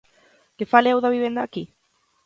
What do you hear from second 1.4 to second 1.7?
aquí?